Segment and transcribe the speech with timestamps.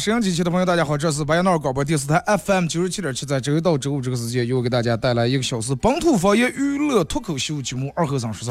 [0.00, 8.50] 好了啊，摄像机前的朋友，大家好，这是白杨闹广播电视台 FM 九十七点七，在周一到周五这个时间，又给大家带来一个小时本土方言娱乐脱口秀节目《二和尚说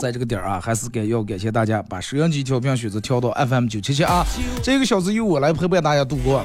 [0.00, 4.26] 在这个点儿啊，还是该要感谢大家把摄像机调频选择调到 FM 九七七啊，
[4.60, 6.44] 这个小时由我来陪伴大家度过。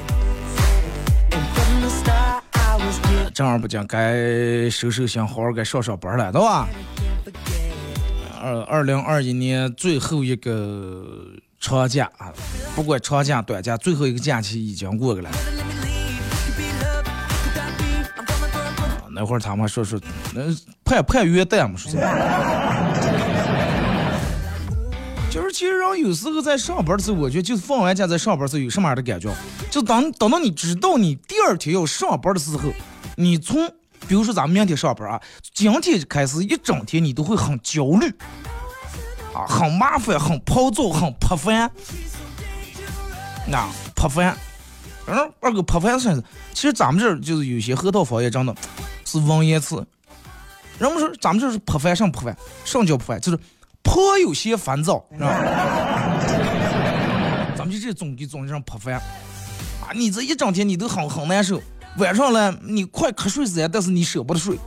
[3.38, 6.68] 正儿八经该收收心，好好该上上班了，对吧？
[8.42, 11.06] 二二零二一年最后一个
[11.60, 12.34] 长假啊，
[12.76, 15.30] 不管长假短假，最后一个假期已经过去了。
[19.12, 20.02] 那会儿他们说说，
[20.34, 20.42] 那
[20.84, 21.98] 盼盼元旦嘛，说是。
[25.30, 29.32] 就是其实人有时候在上班的时候，我觉得就是放完假在上班的时候有什么样的感觉？
[29.70, 32.72] 就当等到你知道你第二天要上班的时候，
[33.20, 33.68] 你从
[34.08, 35.20] 比如说咱们明天上班啊，
[35.54, 38.08] 今天开始一整天你都会很焦虑，
[39.34, 41.72] 啊，很麻烦，很暴躁，很破烦，
[43.48, 44.38] 那破烦。
[45.08, 46.24] 嗯，二哥破烦是，
[46.54, 48.56] 其实咱们这儿就是有些河套方言真的
[49.04, 49.76] 是文言词。
[50.78, 53.40] 人们说咱们这是破烦上破烦，上叫破烦，就是。
[53.84, 55.30] 颇有些烦躁，是吧？
[57.56, 59.96] 咱们就这总给总上破烦啊！
[59.96, 61.62] 你这一整天你都很很难受，
[61.98, 64.58] 晚上了你快瞌睡死呀，但是你舍不得睡，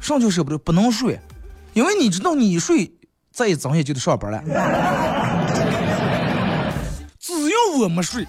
[0.00, 1.18] 上就舍不得，不能睡，
[1.72, 2.92] 因为你知道你一睡
[3.32, 4.40] 再一睁眼就得上班了。
[7.18, 8.26] 只要我没睡，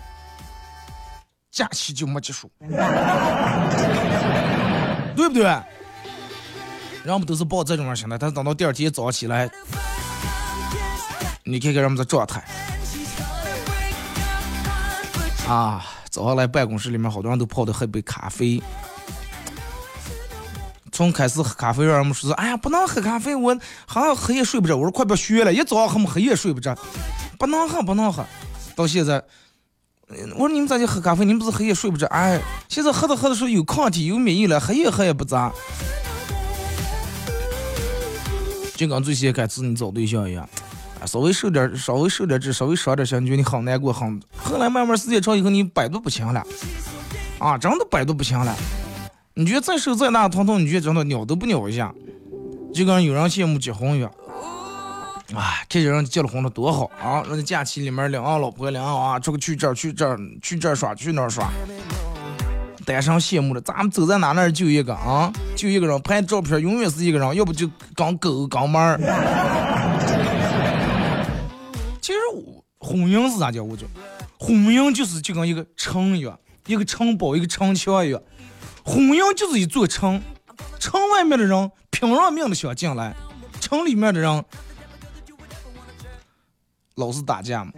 [1.52, 2.52] 假期就没结束，
[5.16, 5.44] 对不对？
[7.04, 9.50] 人们都是抱这种心态，但是等到第二天早上起来，
[11.44, 12.44] 你看看人们的状态
[15.48, 15.86] 啊！
[16.12, 18.62] 早上来办公室里面，好多人都泡的喝杯咖啡。
[20.92, 24.76] 从开始喝咖啡，让人们说是，哎呀，不能喝咖啡，我好像黑夜睡不着。
[24.76, 26.78] 我说快别学了，一早上喝么黑夜睡不着，
[27.40, 28.26] 不能喝，不能喝。
[28.76, 29.24] 到现在，
[30.34, 31.24] 我说你们咋就喝咖啡？
[31.24, 32.06] 你们不是黑夜睡不着？
[32.08, 35.50] 哎，现在喝着喝着说有抗体，有免疫了，黑夜喝也不咋。
[38.76, 40.48] 就跟最先开始你找对象一样，
[41.06, 44.22] 稍微受点，稍微受点这，稍微少点心，你觉得你很难过，很。
[44.38, 46.44] 后来慢慢时间长以后，你百毒不侵了，
[47.40, 48.56] 啊，真的百毒不侵了。
[49.34, 51.94] 你觉得再受再大的疼痛，你觉得真的鸟都不鸟一下，
[52.74, 54.12] 就跟有人羡慕结婚一样。
[55.34, 57.24] 哎，看见人结了婚了多好啊！
[57.30, 61.50] 人家假期里面领上老婆领上啊，出个去这儿去这儿去这儿耍去那儿耍。
[62.86, 68.98] 单身羡慕了，咱们走在哪那就一个啊，就一个人拍照片，永远是一个人，要不就刚狗刚猫
[72.82, 73.64] 婚姻是啥叫？
[73.64, 73.86] 我就
[74.40, 78.20] 婚姻就是就跟一个城一样，一个城堡，一个城墙一样。
[78.84, 80.20] 婚姻就是一座城，
[80.80, 83.16] 城外面的人拼了命的想进来，
[83.60, 84.44] 城里面的人
[86.96, 87.72] 老是打架嘛。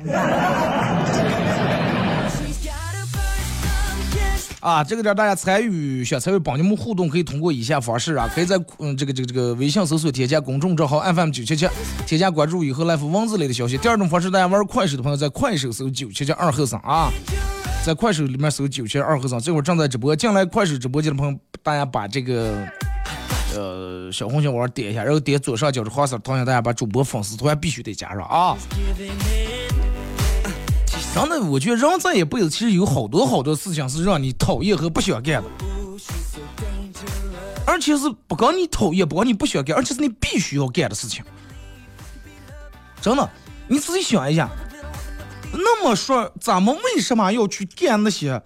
[4.64, 11.68] 啊，这个点大家参与想参与帮你们互动，可以通过以下方式啊，可以在嗯这个这个这个微信搜索添加公众账号 FM 九七七，
[12.08, 13.78] 添加关注以后来发文字类的消息。
[13.78, 17.12] 第二种方式，大家玩快手的朋友在快手搜九七七二后生啊，
[17.86, 20.16] 在快手里面搜九七二后生，这会儿正在直播。
[20.16, 22.66] 进来快手直播间的朋友，大家把这个
[23.58, 28.56] 呃小红心往上点一下，然后点左上角的黄色头像，大家把主播粉丝团必须得加上啊。
[31.14, 35.50] 真的，我觉得人这一辈子其实有好多好多事情是让你讨厌和不想干的，
[37.68, 41.24] 而且是不光你讨厌，不光你不想干，而且是你必须要干的事情。
[43.00, 43.30] 真的，
[43.68, 44.50] 你仔细想一下，
[45.52, 48.42] 那么说，咱们为什么要去干那些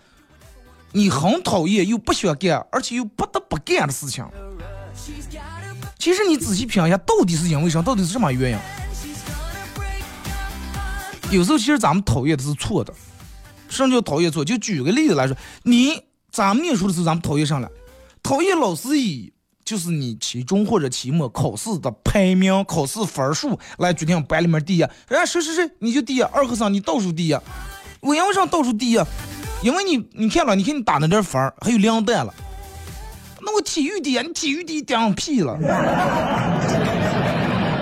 [0.92, 4.26] 你很讨厌又不想干，而且又不得不干的事情？
[5.98, 7.82] 其实你仔细品一下，到底是因为啥？
[7.82, 8.58] 到底是什么原因？
[11.32, 12.94] 有时候其实咱们讨厌的是错的。
[13.70, 14.46] 什么叫讨厌错？
[14.46, 16.02] 就举个例子来说，你
[16.32, 17.70] 咱们念书的时候，咱们讨厌上了，
[18.24, 19.34] 讨厌老师以
[19.66, 24.80] 就是你期中或者期末考试的排名、考试分数来决定班里面第一。
[24.80, 27.34] 人家谁谁谁你就第一，二和三你倒数第一，
[28.00, 29.00] 我因为啥倒数第一？
[29.62, 32.34] 因为你你看了，你看你打那点分还有两弹了。
[33.42, 35.58] 那我体育第一，你体育第一顶屁了。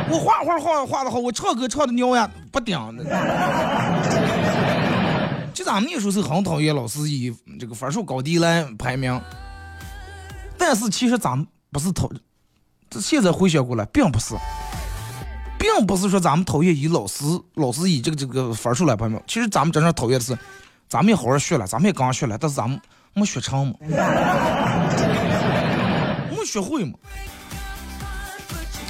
[0.10, 2.78] 我画画画画的好，我唱歌唱的牛呀，不顶。
[5.54, 9.22] 就咱们那时候是很讨厌老师以这个分数高低来排名，
[10.58, 12.10] 但是其实咱们不是讨，
[12.90, 14.36] 这现在回想过来，并不是，
[15.58, 17.24] 并不是说咱们讨厌以老师
[17.54, 20.38] 老师以这个这个分数来排名，其实咱们真正讨厌的是，
[20.90, 22.78] 咱们也好好学了，咱们也刚学了，但是咱们
[23.14, 23.76] 没学成嘛，
[26.30, 26.94] 没学会嘛。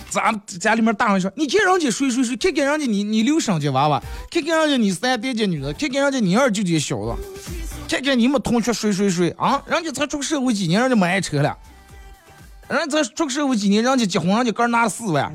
[0.10, 7.14] 咱家里面大人说，你看人家睡睡睡，看看人家你你六生级娃娃，看看人家你三爹级女的，看看人家你二舅家小子，
[7.90, 11.58] 看看你们同学睡睡睡啊，人家才出社会几年，人家买车了，
[12.70, 15.30] 人家才出社会几年，人家结婚，人家哥拿四万，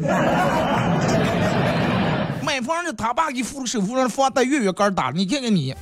[2.42, 5.74] 买房人家他爸给付了首付，让房贷月月哥打，你看看你，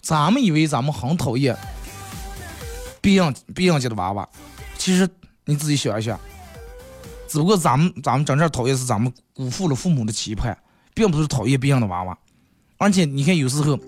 [0.00, 1.56] 咱们以为咱们很讨厌
[3.00, 4.28] 别人别人家的娃娃，
[4.78, 5.08] 其实
[5.44, 6.20] 你自己想一想。
[7.30, 10.58] 只不过咱们咱们真正讨厌是咱们辜负了父母的期盼，
[10.92, 12.18] 并不是讨厌别人的娃娃。
[12.76, 13.78] 而且你看有时候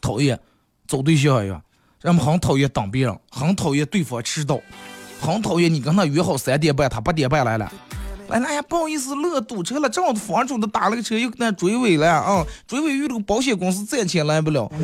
[0.00, 0.38] 讨厌
[0.86, 1.60] 找对象呀，
[2.00, 4.60] 人们很讨厌等别人，很讨厌对方迟到，
[5.20, 7.72] 很讨厌你跟他约好三点半，他八点半来了。
[8.28, 12.46] 哎呀，不好意思，路堵车了，正好房主都打了个车，又给他追尾了啊！
[12.68, 14.70] 追尾遇到个保险公司暂且来不了。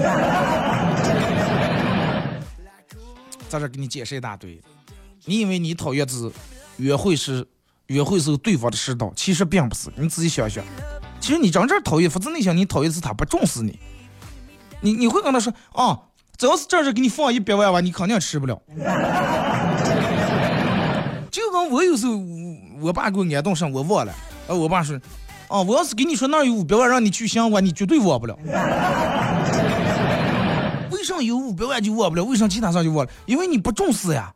[3.49, 4.61] 在这给你解释一大堆，
[5.25, 6.29] 你以为你讨厌是？
[6.77, 7.47] 约会是
[7.87, 9.91] 约会时候对方的迟到，其实并不是。
[9.97, 10.65] 你自己想想，
[11.21, 13.79] 其实你真正讨厌，发自内心你讨厌是他不重视你。
[14.81, 15.99] 你你会跟他说啊，
[16.37, 18.61] 只要是这儿给你放一百万吧，你肯定吃不了。
[21.31, 22.17] 就跟我有时候
[22.81, 24.15] 我爸给我安顿上，我忘了。
[24.47, 25.01] 呃，我爸说，
[25.49, 28.39] 啊，我要是给你说那儿有五百万让你去相关，你绝对忘不了。
[30.91, 32.25] 为什么有五百万就忘不了？
[32.25, 33.13] 为什么其他上就忘了？
[33.27, 34.33] 因为你不重视呀，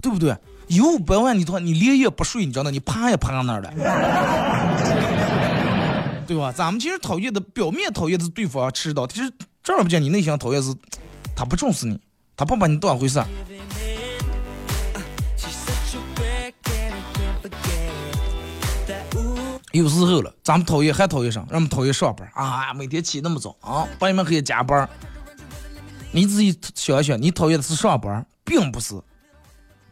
[0.00, 0.36] 对不对？
[0.70, 3.72] 有五百万，你他你连夜不睡，你知道吗，你爬也爬上那儿了，
[6.28, 6.52] 对吧？
[6.52, 9.28] 咱们其实讨厌的，表面讨厌的是对方迟到，其实
[9.64, 10.72] 正儿八经你内心讨厌是，
[11.34, 11.98] 他不重视你，
[12.36, 13.20] 他不把你当回事。
[19.72, 21.40] 有时候了，咱们讨厌还讨厌啥？
[21.48, 22.72] 让我们讨厌上班啊！
[22.74, 24.88] 每天起那么早啊，半夜还要加班。
[26.12, 28.94] 你自己想想，你讨厌的是上班，并不是。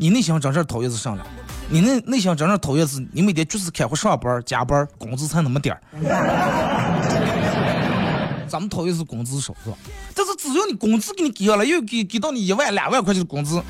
[0.01, 1.27] 你内心真正讨厌是啥了？
[1.69, 5.83] 你内内心真正讨厌是，你每天就是开会上班加班，工资才那么点儿。
[8.49, 9.77] 咱们讨厌是工资少，是吧？
[10.15, 13.61] 但是只要你工资给你给上了，又给给到你一万两万块钱的工资，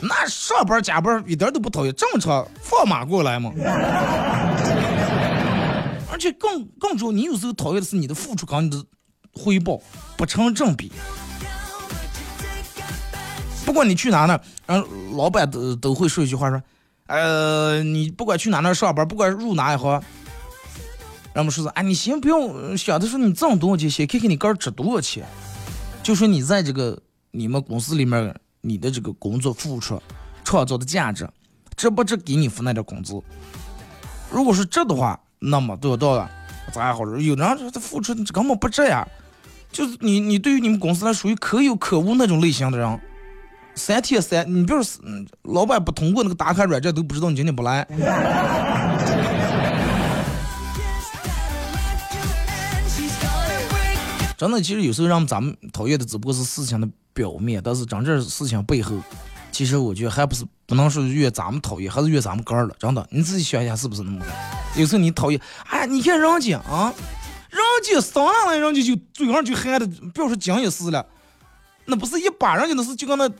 [0.00, 3.50] 那上班加班一点都不讨厌，正常放马过来嘛。
[6.12, 8.84] 而且更更主要，你有时候讨厌的是你的付出跟你的
[9.34, 9.80] 回报
[10.18, 10.92] 不成正比。
[13.70, 16.60] 不管你去哪呢，然后老板都都会说一句话说，
[17.06, 19.92] 呃，你不管去哪那上班，不管入哪一行，
[21.32, 25.24] 让我们说说，哎，你先不用想的说你挣多少钱，先看看你个儿值多少钱，
[26.02, 27.00] 就说你在这个
[27.30, 30.02] 你们公司里面，你的这个工作付出
[30.42, 31.30] 创造的价值，
[31.76, 33.22] 值不值给你付那点工资？
[34.32, 36.28] 如果是值的话，那么对到了，
[36.72, 37.16] 咱好说。
[37.20, 39.06] 有人他付出根本不值呀，
[39.70, 43.00] 就是你你对于你们公司来属于可有可无那种类型的人。
[43.74, 45.00] 三天三，你比如说，
[45.42, 47.86] 老板不通过那个打卡软件，都不知道你今天不来。
[54.36, 58.96] 真的，其实有时候让咱们讨厌的只不过是事情的表面，但是真正事情背后，
[59.50, 62.74] 其实我觉得还不是不能说怨咱们讨厌，还是怨咱们哥儿了。
[62.78, 64.24] 真的，你自己想一下是不是那么
[64.76, 66.92] 有时候你讨厌，哎，你看人家啊，
[67.50, 71.04] 人家上来人家就嘴上就喊的，不要说讲也是了，
[71.86, 73.30] 那不是一把人家那是就跟那。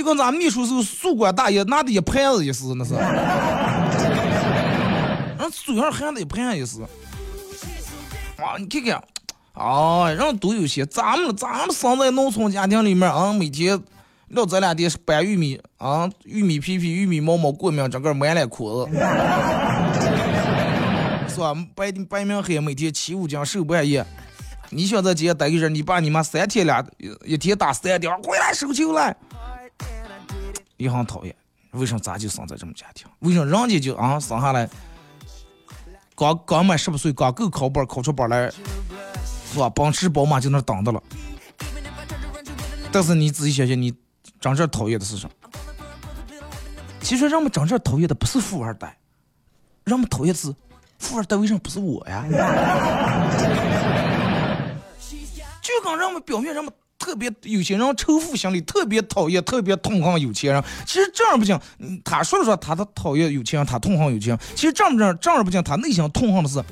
[0.00, 2.94] 就跟咱秘书时候宿管大爷拿的一盘子意思，那是，
[5.38, 6.80] 人嘴上含的一盘也是。
[8.38, 9.02] 啊，你看看，
[9.52, 13.78] 啊，人都有些，咱们咱们生在农村家庭里面啊，每天
[14.28, 18.90] 聊这两天掰玉米啊，玉米皮皮、玉米毛毛过敏，整个满脸裤子，
[21.28, 21.54] 是吧？
[21.74, 24.02] 白白明黑，每天起五斤瘦半夜。
[24.70, 26.82] 你想在家待个人，你爸你妈三天两
[27.26, 29.14] 一天打三电话回来收球来。
[30.80, 31.36] 也很讨厌，
[31.72, 33.06] 为什么咱就生在这么家庭？
[33.18, 34.66] 为什么人家就啊生下来，
[36.16, 38.50] 刚刚满十八岁，刚够考本考出本来，
[39.52, 39.68] 是吧？
[39.68, 41.02] 奔驰宝马就那等着了。
[42.90, 43.94] 但是你仔细想想，你
[44.40, 45.32] 真正讨厌的是什么？
[47.02, 48.96] 其实人们真正讨厌的不是富二代，
[49.84, 50.54] 人们讨厌的是
[50.98, 52.24] 富二代为什么不是我呀？
[55.60, 56.72] 就跟人们表面人们。
[57.00, 60.62] 特别有钱人仇富心理，特别讨厌，特别痛恨有钱人。
[60.86, 61.58] 其实这样不行，
[62.04, 64.38] 他说了说他他讨厌有钱人，他痛恨有钱人。
[64.54, 66.62] 其实这样不这样，这样不行，他内心痛恨的是，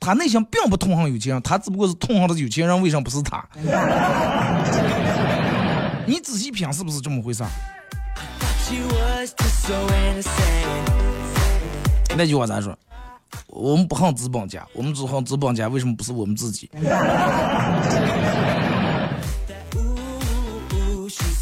[0.00, 3.46] 他内心并不痛恨有钱人，他只不过是痛恨的有钱人为什么不是他？
[6.04, 7.44] 你仔细品是不是这么回事？
[12.16, 12.76] 那句话咋说？
[13.46, 16.68] 我们不恨资本家，我们只恨资本家为什么不是我们自己？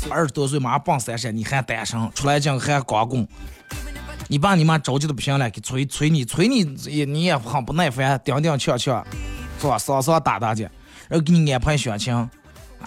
[0.08, 3.26] 二十多岁马上奔三十，你还单身，出来讲还光棍，
[4.28, 9.04] 你爸你妈着急的不行了，给催催你，催你也你也很不耐烦，叮叮呛呛，
[9.60, 9.76] 是吧？
[9.78, 10.62] 嗓嗓打打的，
[11.08, 12.30] 然后给你安排相亲，啊，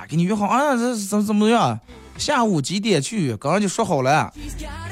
[0.07, 1.79] 给你约好啊，这怎么怎么样？
[2.17, 3.35] 下午几点去？
[3.37, 4.31] 刚刚就说好了，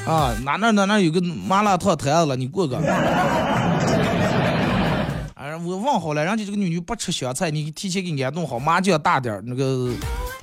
[0.05, 2.77] 啊，哪哪哪哪有个麻辣烫摊子了，你过个。
[5.35, 9.91] 啊，我问好了，人家这个女女不吃香菜，你提前给安弄好，麻酱大点那个。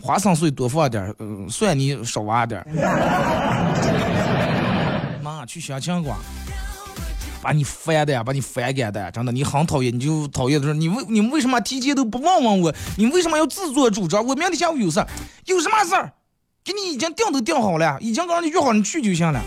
[0.04, 2.66] 花生碎多放点儿，嗯，蒜泥少挖点儿。
[5.25, 6.14] 妈，去相亲馆，
[7.40, 12.75] 把你烦的呀，把你反感的，真的，你很讨厌，你就讨厌的说，你为你们为什么提前都不问问我？
[12.99, 14.23] 你为什么要自作主张？
[14.23, 15.02] 我明天下午有事，
[15.46, 16.12] 有什么事儿？
[16.62, 19.40] 给你已经定都定好了，已经跟你约好，你去就行了。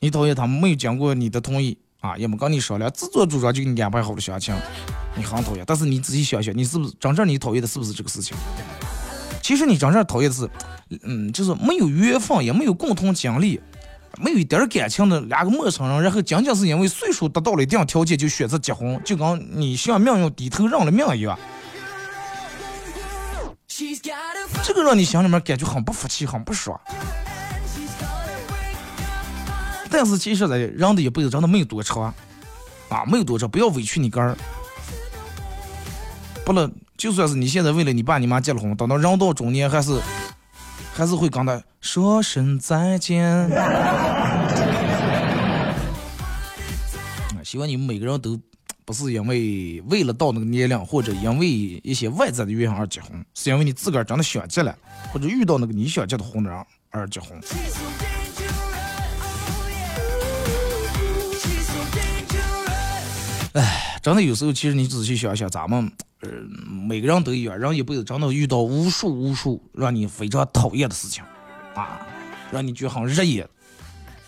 [0.00, 4.54] 你讨厌他们没有经过你的同意啊，也没跟你商量，自作主张就给你安排好了相亲，
[5.14, 5.62] 你很讨厌。
[5.66, 8.34] 但是你仔细想想，你是不是真正你讨厌的是不是这个事情？
[9.46, 10.50] 其实你真正讨厌的是，
[11.04, 13.60] 嗯，就是没有缘分，也没有共同经历，
[14.18, 21.38] 没有一点感情的两个陌生人，然后仅仅是因为岁数达到了一定条件就选择结婚，就跟你向命运低头认了命一样。
[24.64, 26.76] 这个让你心里面感觉很不服气，很不爽。
[29.88, 32.12] 但是其实呢，人的一辈子真的没有多长，
[32.88, 34.36] 啊，没有多长，不要委屈你个儿，
[36.44, 36.68] 不能。
[36.96, 40.00] 就算是你现在为了你爸你妈结了婚，等到人到中年还是
[40.94, 43.48] 还是会跟他说声再见。
[47.44, 48.40] 希望你们每个人都
[48.84, 51.46] 不是因为为了到那个年龄，或者因为
[51.84, 54.76] 一些外在的原因而结婚，是因为你自个儿真的想结了，
[55.12, 57.38] 或者遇到那个你想结的婚的人而结婚。
[63.52, 65.92] 哎，真的有时候，其实你仔细想想，咱们。
[66.20, 66.30] 呃，
[66.88, 71.22] 每个人都一样，人一辈子真的遇到无数无数让你非常讨厌的事情，
[71.74, 72.00] 啊，
[72.50, 73.46] 让你觉得很热眼、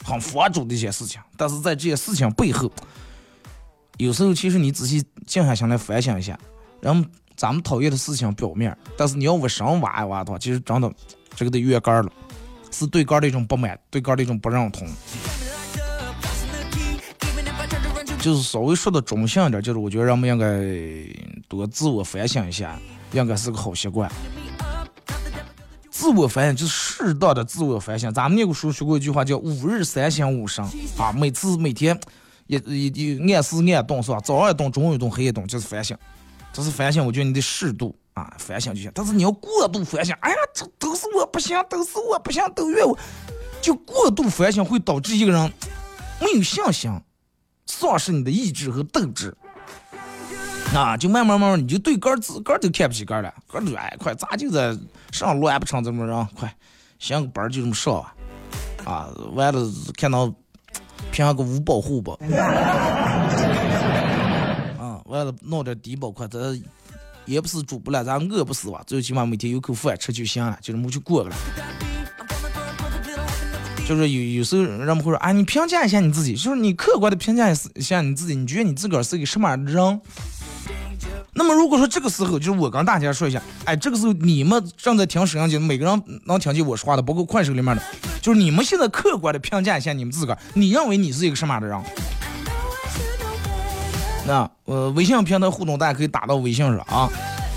[0.05, 1.21] 很佛祖的一些事情。
[1.37, 2.71] 但是在这些事情背后，
[3.97, 6.39] 有时候其实你仔细静下心来反省一下，
[6.83, 10.93] 人咱们讨厌的事情表面，但是你要往深挖一挖的话，其实真的
[11.35, 12.13] 这个得越干了，
[12.71, 14.87] 是对干的一种不满，对干的一种不认同。
[18.21, 20.47] 就是稍微说的中性一点，就是我觉得人们应该
[21.49, 22.79] 多自我反省一下，
[23.13, 24.11] 应该是个好习惯。
[25.91, 28.13] 自我反省就是适当的自我反省。
[28.13, 30.65] 咱们那个时候学过一句话，叫“吾日三省吾身”
[30.97, 31.99] 啊，每次每天
[32.47, 34.21] 也也也按时按动是吧？
[34.21, 35.97] 早上一动，中午一动，黑夜动，就是反省。
[36.53, 38.91] 这是反省，我觉得你得适度啊，反省就行。
[38.95, 42.97] 但是你要过度反省，哎呀，这都是我不行，都是我不行，都怨我，
[43.61, 45.53] 就过度反省会导致一个人
[46.21, 46.91] 没有信心。
[47.69, 49.37] 丧失你的意志和斗志，
[50.75, 54.77] 啊，就慢慢慢慢，你就对个儿自个儿都看不起个儿了，个儿都哎，快咋就在
[55.13, 56.29] 上路还不成这么着？
[56.35, 56.53] 快，
[56.99, 58.15] 行个班就这么上啊，
[58.85, 60.33] 啊，完了看到
[61.13, 62.17] 评个五保户吧，
[64.81, 66.61] 啊，完了弄点低保，快咱
[67.27, 68.83] 也不是煮不了，咱饿不死吧？
[68.87, 71.37] 最起码每天有口饭吃就行了，就这么就过了。
[73.89, 80.01] 就是有有时候人们会说啊，你评价一下你自己，就是你客观的评价一下你自己，你觉得你自个儿是一个什么样的人？
[81.33, 87.83] 那么如果说这个时候，就是我跟大家说一下，哎，这个时候你们正在听摄像机，每个人能听见我说话的，包括快手里面的，
[88.21, 91.81] 就是你们现在客观的评价一下你们自个儿，你认为你是一个什么样的人？
[94.27, 97.09] 那呃，微信平台互动大家可以打到微信上啊，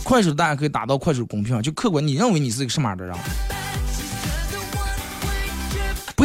[0.05, 3.13] 快手大家可以打到快手公屏上，就客观你认为你是一个什么样的人？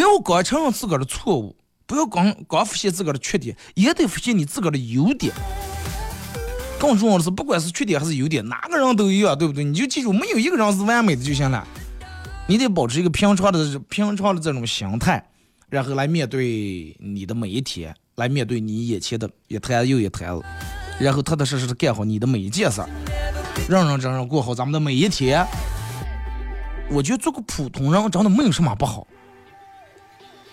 [0.07, 5.33] 要光承认自个儿的错误，不要光光发现自个儿的缺点，也得发现你自个儿的优点。
[6.79, 9.65] 更重要的是，不管是缺点还是优点，哪个人都一样，对不对？
[9.65, 11.67] 你就记住，没有一个人是完美的就行了。
[12.47, 15.27] 你得保持一个平常的、平常的这种心态
[15.69, 20.45] 然后来面对你的每一天，来面对你眼前的一摊又一摊子，
[21.01, 22.89] 然后踏踏实实的干好你的每一件事儿，
[23.69, 25.45] 认认真真过好咱们的每一天。
[26.89, 29.05] 我觉得做个普通人真的没有什么不好，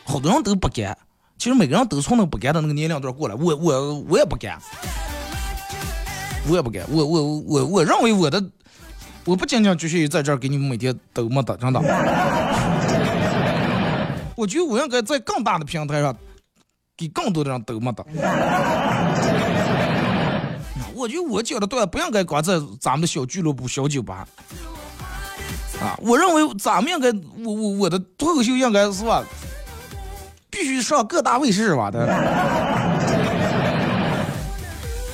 [0.05, 0.97] 好多人都不干，
[1.37, 4.59] 其实每个人都从那个不干的那个年龄段过来，我我我也不干，
[6.49, 8.43] 我也不干，我我我我认为我的。
[9.25, 11.79] 我不仅仅局限于在这儿给你们每天都没得，真的。
[14.35, 16.13] 我觉得我应该在更大的平台上，
[16.97, 18.05] 给更多的人都没得。
[20.93, 24.27] 我觉得我讲的段不应该光在咱们的小俱乐部、小酒吧。
[25.81, 27.07] 啊，我认为咱们应该，
[27.45, 29.23] 我我我的脱口秀应该是吧，
[30.63, 32.07] 必须上各大卫视吧的。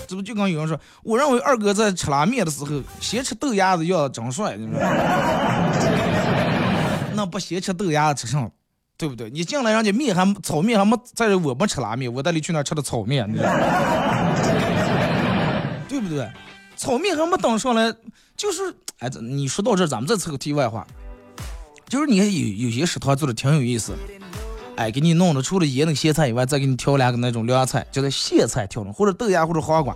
[0.08, 4.56] 这不就跟有人说，我认为二哥在吃拉面的时候，先吃豆芽子要长帅，
[7.16, 8.52] 那不先吃豆芽子吃上，
[8.96, 9.28] 对不对？
[9.32, 13.50] 你进来人家面还炒面还没，在我没吃拉面，我带你去那吃的炒面，你知道
[15.88, 16.30] 对不对？
[16.78, 17.92] 炒面还没等上来，
[18.38, 20.86] 就是哎，你说到这，咱们再扯个题外话，
[21.88, 23.96] 就是你看有有些食堂做的挺有意思。
[24.80, 29.94] 哎，给你弄的，除了腌那个咸菜以外，再给你调两个那种凉菜，叫做咸菜调的，或者豆芽或者黄瓜。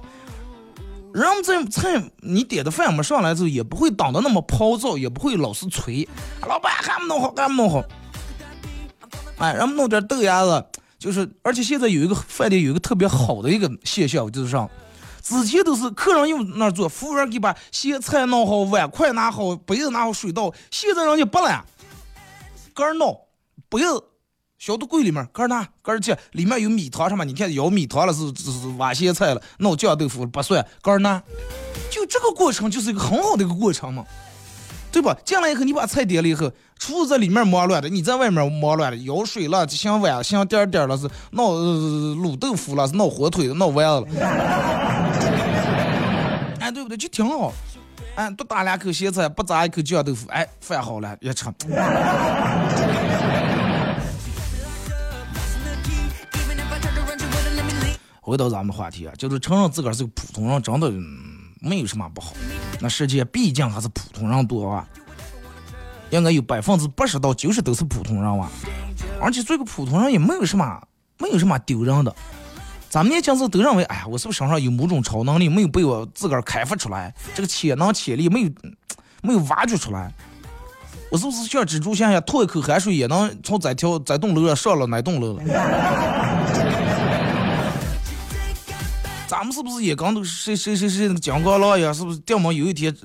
[1.14, 6.06] 人们这菜你点的饭没上来之后，也不会挡的那么泡躁，也不会老是催。
[6.46, 7.82] 老板还没弄好，还没弄好。
[9.38, 10.66] 哎，人们弄点豆芽子，
[11.00, 14.70] 就是，而且现在有一个饭店有一个特别好的一个现象，就是上，
[15.22, 20.54] 之前都是客人用那做，服务员给把咸菜弄好，碗筷拿好，杯子拿好，水倒。
[20.70, 21.64] 现在人家不了，
[22.74, 23.18] 个人弄
[23.70, 24.04] 杯子。
[24.66, 27.26] 小的柜里面，哥儿拿，哥儿去，里面有米汤什么？
[27.26, 31.22] 你看舀米汤了，是是是挖咸菜了，弄酱豆腐不算，哥儿拿。
[31.92, 34.06] 就这个过程就是一个很好的一个过程嘛，
[34.90, 35.18] 对吧？
[35.26, 36.50] 进来以后，你把菜点了以后，
[36.80, 44.08] 厨子在里面忙乱的，你在外面忙乱的，舀水了，想碗，想点点了，是闹卤豆腐了，是闹火腿，闹丸子了。
[46.62, 46.96] 哎，对不对？
[46.96, 47.52] 就挺好。
[48.16, 51.44] 哎，多打两口咸菜，不砸一口酱豆腐，哎，饭好了，一吃。
[58.26, 60.90] 回到咱们话题啊，就是承认自个儿是个普通人，真的
[61.60, 62.32] 没有什么不好。
[62.80, 64.88] 那世界毕竟还是普通人多啊，
[66.10, 68.48] 应该有百分之八十到九十都是普通人哇。
[69.20, 70.82] 而且做个普通人也没有什么，
[71.20, 72.16] 没有什么丢人的。
[72.90, 77.14] 咱们年轻时都认为，哎呀，我是不是身上有某种超能力，没有被我自个儿开发出来？
[77.36, 78.50] 这个潜能潜力没有，
[79.22, 80.10] 没有挖掘出来？
[81.12, 85.44] 我是不是像蜘蛛侠一样，吐一口汗水也能从这条这栋楼上上了那栋楼了？
[89.34, 91.92] 咱们是不是也刚都谁谁谁谁那个金刚狼呀？
[91.92, 92.96] 是不是掉毛有一天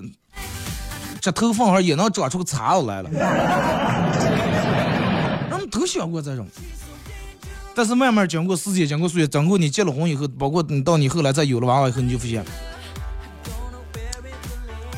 [1.22, 3.08] 这头发上也能长出个叉子来了？
[5.48, 6.46] 人们都想过这种，
[7.74, 12.44] 但是慢慢经过时间，经过岁月，经过你结了婚以后，包括你到你后来再有了娃娃以后，你就发现，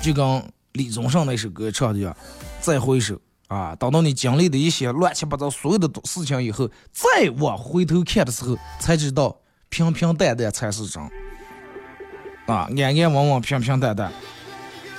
[0.03, 2.12] 就跟李宗盛那首歌唱的一样，
[2.61, 3.16] 再回首
[3.47, 9.37] 啊，等到你经历的一些乱七八糟所有的事情以后，再往回头看的时候，才知道。
[9.73, 11.01] 平平淡淡才是真，
[12.50, 14.10] 啊，安安稳稳，平平淡淡。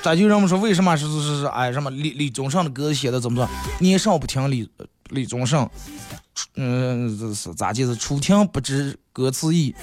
[0.01, 3.47] 咱就人们说，为什么是是是哎什么李李宗盛的歌写的怎么说？
[3.79, 4.67] 年少不听李
[5.09, 5.69] 李宗盛，
[6.55, 9.75] 嗯，这是咋就是初听不知歌词意，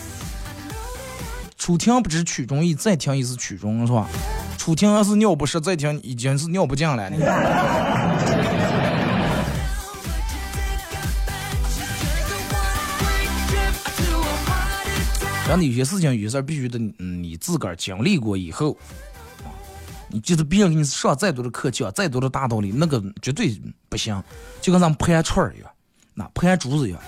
[1.56, 4.08] 初听不知曲中意，再听已是曲中是吧？
[4.56, 7.08] 初听还是尿不湿，再听已经是尿不尽了。
[15.48, 18.76] 真的有些事情有些事必须得你自个儿经历过以后，
[19.38, 19.48] 啊，
[20.10, 23.58] 你就是别人给你上再多的课讲再多的大道理，那个绝对
[23.88, 24.22] 不行。
[24.60, 25.70] 就跟咱们盘串一样，
[26.12, 27.00] 那盘珠子一样，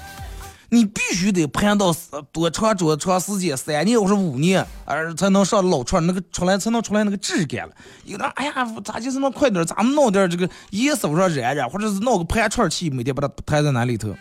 [0.71, 1.95] 你必须得盘到
[2.33, 7.75] 多长多长时间，三年或者五年，而才能上老串那个出来才能出来那个质感了。
[8.07, 14.17] 有的哎呀，咋就是那快点，咱们弄点这个颜色上染染，或者是弄个盘串器，每天把它盘在那里头。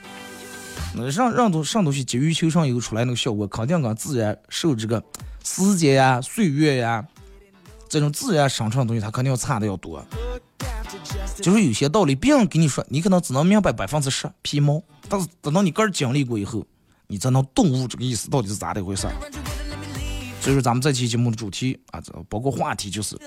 [0.95, 5.03] 那让让东上东西急于求成以后出来那个效果，肯定跟自然受这个
[5.43, 7.05] 时间呀、岁月呀
[7.87, 10.03] 这种自然生成的东西，它肯定要差的要多。
[11.41, 16.65] 就是有些道理，别人跟你说，你可能只能明白百分之十皮毛，但是等到你个人经历过以后，
[17.07, 19.07] 你才能顿悟这个意思到底是咋的回事。
[20.41, 23.17] 所以说，咱们这期节目的主题啊，这包括话题就是，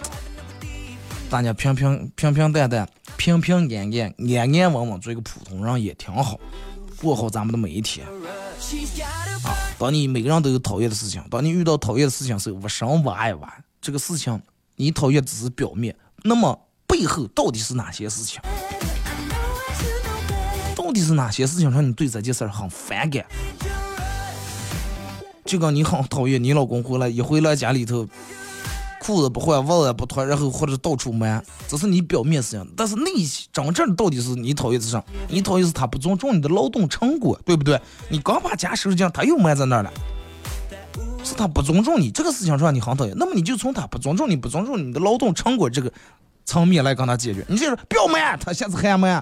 [1.30, 6.38] 大家平平平平淡淡、平平安安、安安稳稳做一个普通人也挺好。
[7.02, 9.50] 过好咱们的每一天啊！
[9.76, 14.40] 当你每个人都有讨厌的事情，当你遇到讨厌的事情时，我深挖一挖，这个事情
[14.76, 18.40] 你讨厌只是表面，那么背后到底是哪些事情？
[20.76, 23.24] 到到底是哪些事情让你对这件事儿很反感？
[25.46, 28.06] 就跟你很讨厌你老公回来一回来家里头，
[29.02, 35.02] 裤子不换，袜子不脱，然后或者到处瞒，这是你表面事情，但是内心真正到底是你讨厌是啥？
[35.28, 37.80] 你讨厌是他不尊重你的劳动成果，对不对？
[38.08, 39.92] 你刚把家收拾净，他又埋在那儿了，
[41.24, 43.12] 是他不尊重你，这个事情让你很讨厌。
[43.18, 45.92] 那么你就从他不尊重你、不尊重你的劳动成果这个
[46.44, 47.44] 层面来跟他解决。
[47.48, 49.20] 你就是不要瞒，他下次还瞒。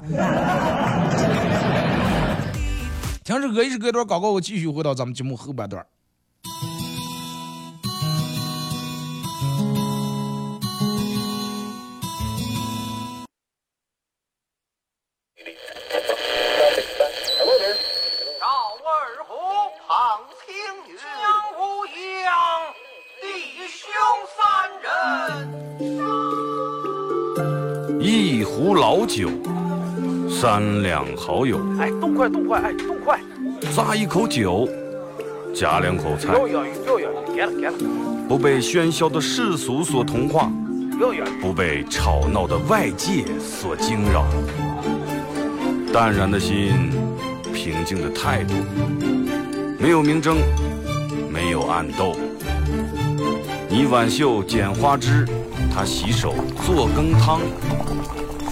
[3.25, 5.85] 听着歌，一首歌段广告，我继续回到咱们节目后半段。
[28.71, 29.29] 壶老酒，
[30.31, 31.59] 三两好友。
[31.81, 33.19] 哎，动快动快，哎，动快！
[33.75, 34.69] 咂一口酒，
[35.53, 36.33] 夹两口菜。
[36.35, 37.73] 要要要要，给了给了。
[38.29, 40.53] 不被喧嚣的世俗所同化。
[41.41, 44.25] 不被吵闹的外界所惊扰。
[45.93, 46.93] 淡然的心，
[47.53, 48.55] 平静的态度，
[49.81, 50.37] 没有明争，
[51.29, 52.15] 没有暗斗。
[53.69, 55.27] 你挽袖剪花枝，
[55.75, 57.41] 他洗手做羹汤。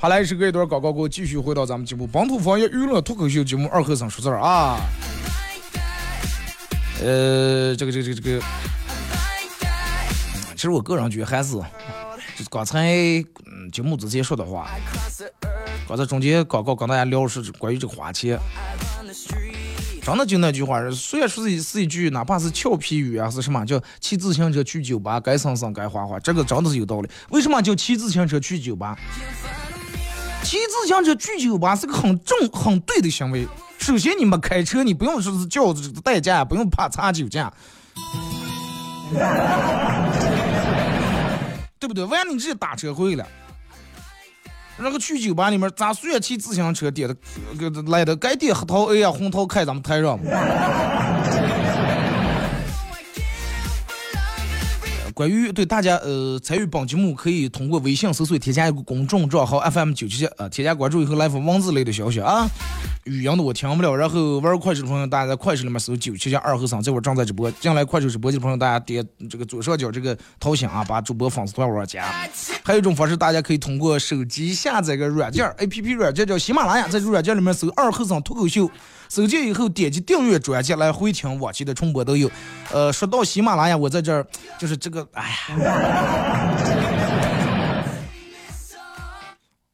[0.00, 4.80] 好，来是隔一段广告，过后继续回到咱们节目《本土方言娱乐脱口秀》节目二和尚说事儿啊。
[7.02, 8.42] 呃，这个这个这个这个，
[10.56, 12.88] 其实我个人觉得还是，就是刚才
[13.44, 14.70] 嗯节目之前说的话，
[15.86, 18.38] 刚才中间广告跟大家聊的是关于这个花钱，
[20.02, 27.10] 真的就那句话，虽然说是一是一句哪怕是俏皮语啊，是什么叫骑自行车去酒吧，该省省该花花，这个真的是有道理。
[27.28, 28.98] 为什么叫骑自行车去酒吧？
[30.42, 33.46] 骑自行车去酒吧是个很正、很对的行为。
[33.78, 37.52] 首先，你们开车，你不用说是叫这个代驾，不用怕查酒驾，
[41.78, 42.04] 对不对？
[42.04, 43.30] 万一你直接打车回来了，
[44.76, 47.16] 然后去酒吧里面，咱虽然骑自行车点的，
[47.86, 50.18] 来的该点核桃 A 啊、红桃开咱们台上。
[55.20, 62.48] 关于对大家呃参与本节目，可以通过微信搜索添加一个公众账号 FM 九七七呃，添加关注以后来发文字类的消息啊，
[63.04, 63.94] 语音的我听不了。
[63.94, 67.50] 然后玩快手的朋友，大家在快手里面搜九七七二和尚，这会儿正在直播。
[67.50, 72.02] 进来快手直播的朋友，大家点这个左上角这个头像啊，把主播粉丝团往上加。
[72.64, 78.70] 还有一种方式，大家可以通过手机下载个软件 APP 软件叫喜马拉雅，在这软件里面搜二和尚脱口秀。
[79.10, 82.30] 走进以后，点击订阅专辑来回听往期的重播都有。
[82.72, 84.24] 呃，说到喜马拉雅，我在这儿
[84.56, 85.34] 就是这个，哎呀，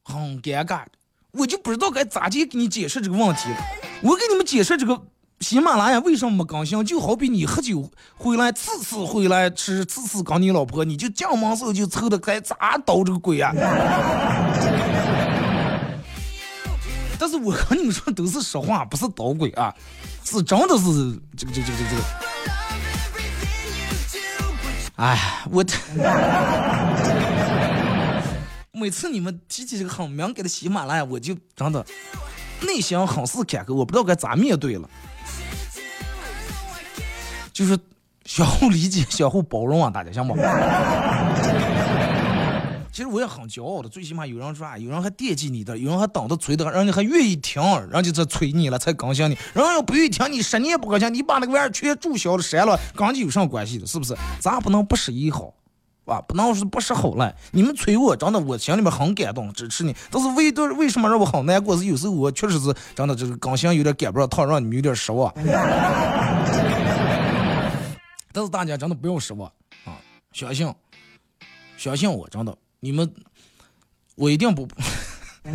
[0.03, 0.81] 很尴尬，
[1.33, 3.57] 我就不知道该咋地给你解释这个问题了。
[4.01, 4.99] 我给你们解释这个
[5.40, 13.53] 喜马拉雅为什么没更新，就好比你喝酒回来，次次回来吃，次次跟你老婆，你就进门时候就凑的该咋捣这个鬼啊？
[17.18, 19.74] 但是我和你们说都是实话，不是捣鬼啊，
[20.24, 22.02] 是真的是这个这个这个这个。
[24.96, 25.64] 哎，我
[28.72, 31.85] 每次你们提起这个很敏感的喜马拉雅，我就真的
[32.62, 34.88] 内心很是坎坷，我不知道该咋面对了。
[37.52, 37.79] 就是
[38.24, 40.35] 相互理解，相互包容啊，大家行不？
[42.97, 49.37] 其实我也很骄傲的，最起码有人说啊，有人还惦记你的，有人还等着催的，人家还愿意听，人家在催你了才更新你。
[49.53, 53.87] 人家要不愿意听你十年不更新，你把那个玩意儿全注销了删了，跟你有啥关系的？
[53.87, 54.17] 是不是？
[54.41, 55.53] 咱不能不十一好，
[56.07, 57.37] 啊，不能是不识好赖。
[57.51, 59.95] 你们催我，真的我心里面很感动，支持你。
[60.11, 61.77] 但是为对为什么让我很难过？
[61.77, 65.31] 是有时候我确实是真的这个刚性有点赶不上趟，让你们有点失望。
[68.33, 69.53] 但是大家真的不用失望
[69.85, 70.01] 啊，
[70.33, 70.75] 相信，
[71.77, 73.11] 相信我，真的，你们，
[74.15, 74.69] 我一定不。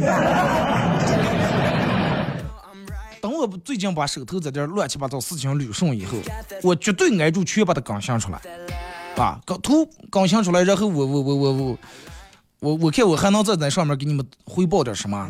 [3.22, 6.18] 等我最近把手头这点乱七八糟事情捋顺以后，
[6.64, 8.42] 我绝对挨住全把它更新出来，
[9.16, 11.78] 啊，刚图更新出来，然后我我我我我
[12.62, 15.28] 我我看我还能再在上面给你们汇报点什么？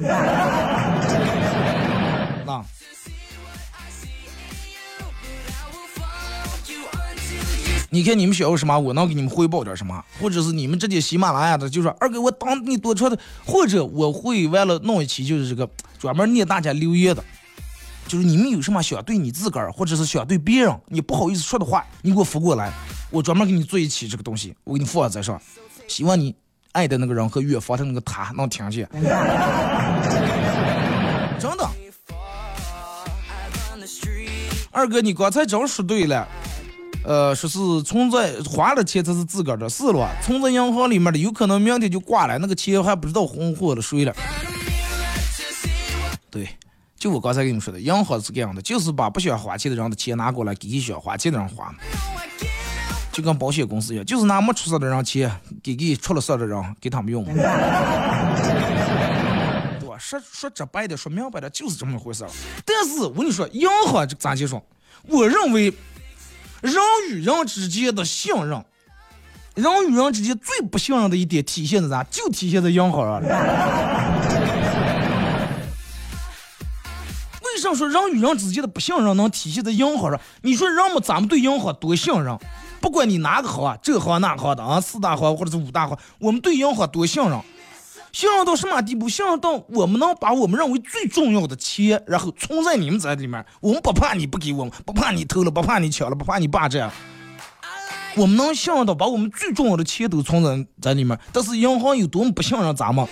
[7.93, 17.21] 你看你们想要什么，我能给你们汇报点什么，或者是你们直接喜马拉雅的，就说二哥我当你多穿的，或者我会为了弄一期就是这个专门念大家留言的。
[18.07, 22.71] 就是你们有什么想对你自个儿，或者是想对别人，你不好意思说的话，你给我发过来，
[23.09, 25.37] 我专门给你做一期这个东西，我给你放在上，
[25.85, 26.33] 希望你
[26.71, 28.87] 爱的那个人和远方的那个他能听见。
[31.37, 31.69] 真的，
[34.71, 36.25] 二哥，你刚才真说对了，
[37.03, 44.13] 呃，说是存在花了钱才是自个儿的，是了，存在银行里面的，有可能明天就挂了，那个钱还不知道红火了谁了。
[46.29, 46.47] 对。
[46.97, 51.73] 就我刚才跟你们说的，银行是这样的，就是把不想花钱的人的钱拿过来给想花钱的人花，
[53.11, 57.43] 就跟保险公司一样，就是拿没出事的人钱给给出了事的人给他们用，对？
[59.97, 62.23] 说说直白的，说明白的，就是这么回事
[62.63, 64.61] 但是我跟你说，银行这咋介绍？
[65.07, 65.73] 我认为
[66.61, 66.73] 人
[67.09, 68.63] 与人之间的信任，
[69.55, 72.03] 人与人之间最不信任的一点体现在啥？
[72.09, 73.27] 就体现在银行上了。
[77.41, 80.19] 为啥说人与人之间的不信任能体现在银行上？
[80.41, 82.37] 你说人们咱们对银行多信任？
[82.79, 87.39] 不管你哪个行啊，这行那行的啊，四大行或者是五大行，我们对银行多信任？
[88.11, 89.07] 信任到什么地步？
[89.07, 96.91] 信任到我们能把我们认为最重要的钱，然后存在你们这里面，我们不怕你不给我们，不怕你偷了，不怕你抢了，不怕你霸占。
[98.15, 103.07] 我们能信任到把我们最重要的钱都存在在里面，但是银行有多么不信任咱们？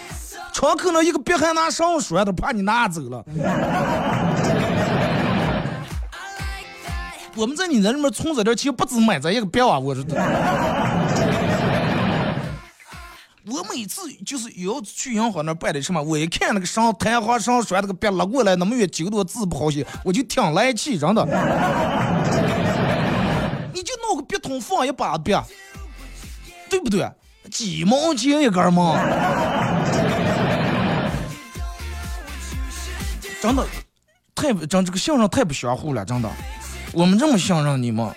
[0.51, 3.23] 窗口那一个别还拿上栓的，怕你拿走了。
[7.35, 9.79] 我们在你那里面存着点钱，不止买这一个别啊！
[9.79, 10.15] 我说的。
[13.49, 21.25] 我每次就是要去银行那办的什么，我一看那个上弹簧上栓那个别拉过来，那么远九多字不好写，我就挺来气，真的。
[23.73, 25.33] 你就弄个笔筒放一把笔，
[26.69, 27.09] 对不对？
[27.49, 28.99] 几毛钱一根嘛。
[33.41, 33.65] 真的，
[34.35, 36.29] 太真这个信任太不相互了，真的。
[36.91, 38.13] 我们这么信任你们，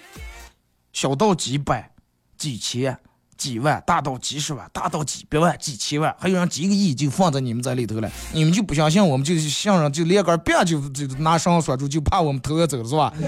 [0.93, 1.93] 小到几百、
[2.37, 2.99] 几千、
[3.43, 8.09] 几万，大到几十万，大到几百万、几千万，还有人几个亿就放在你们这里头了。
[8.33, 13.13] 你们就不相信我们，就信任就连根别就就拿绳拴住，就怕我们偷着走是吧？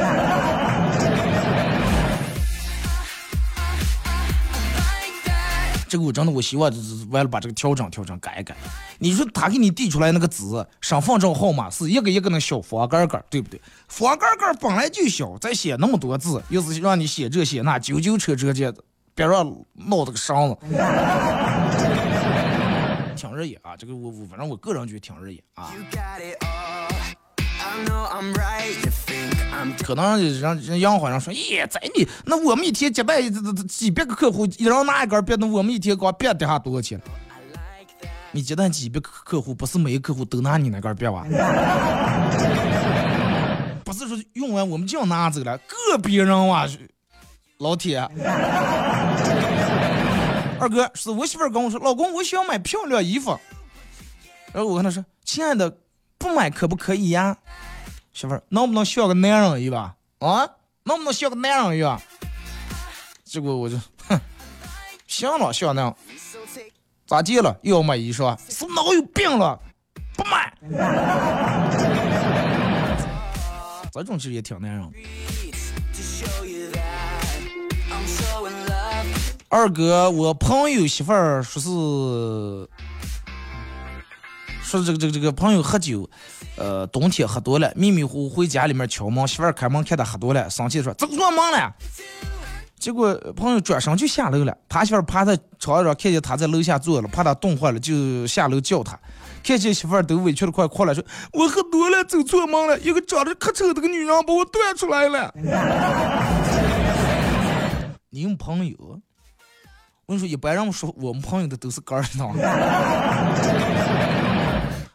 [5.89, 8.57] 这个我真的，我希望就是完了把这个调整调整，改一改。
[8.99, 10.45] 你说他给你递出来那个纸，
[10.81, 13.61] 身份证号码是一个一个那小方格格，对不对？
[13.89, 18.73] 方格格本来就小，再写那么多字，又是让你写这写那，九九车车间，
[19.15, 20.59] 别让闹这个伤了。
[23.17, 25.71] 挺热眼啊，这个我我反正我个人觉得挺热眼啊。
[29.83, 37.01] 可能人人杨好像说，耶，在你那我们一天接待这这几百个客户，一人拿一根笔，那我们一天光笔得下多少钱？
[38.33, 41.25] 你接待几百个客户，不是每个客户都拿你那根笔吧？
[43.85, 46.67] 不是说用完我们就要拿走了，个别人哇，
[47.59, 47.99] 老铁，
[50.61, 53.39] 二哥是我媳妇儿跟我说，老公，我想买漂亮衣服，
[54.53, 55.79] 然后我跟他说，亲爱的，
[56.19, 57.37] 不买可不可以呀？
[58.13, 60.49] 媳妇儿，能不能像个男人一样啊？
[60.85, 62.01] 能不能像个男人一样？
[63.25, 64.19] 结果我就，哼，
[65.07, 65.97] 行了，像那样，
[67.07, 67.57] 咋地了？
[67.63, 68.37] 又要买衣裳？
[68.49, 69.59] 是脑有病了？
[70.17, 70.53] 不买。
[73.93, 74.91] 这种其实也挺男人。
[79.49, 81.69] 二哥，我朋友媳妇儿说是。
[84.63, 86.09] 说这个这个这个朋友喝酒，
[86.57, 91.73] 呃，冬天喝多了，迷迷糊糊回家里面敲门，媳妇儿开门看他喝多了，生气说走错门了。
[92.79, 98.99] 结果朋友转身就下楼了，他媳妇儿趴在床上看见他在楼下坐了，怕他冻坏了，就下楼叫他。
[99.45, 105.33] 看见媳妇儿都委屈的快哭了，说我喝多了走错门了，一个长得可丑的个女人把我端出来了。
[108.15, 108.77] 你朋友，
[110.07, 112.37] 我跟你说，一般人说我们朋友的都是杆儿，知道吗？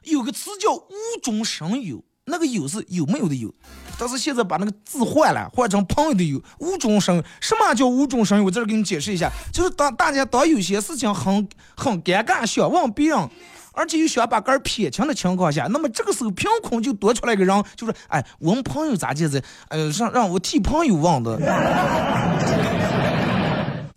[0.04, 3.54] 有个词叫无中生有，那个有是有没有的有，
[3.98, 6.42] 但是现在把那个字换了，换成朋友的有。
[6.60, 8.46] 无中生，什么叫无中生有？
[8.46, 13.30] 我在这给你解释一下，就是当大家当有些事情很很尴尬，想问别人，
[13.74, 19.44] 而且又想把杆儿撇清的情况下，那么这个时候凭空就多出来一个人，就是哎，我们朋友咋介子？
[19.68, 21.38] 呃，让让我替朋友问的。